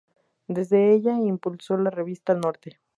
Desde 0.47 0.93
ella 0.95 1.19
impulsó 1.19 1.77
la 1.77 1.91
revista 1.91 2.33
"Norte". 2.33 2.79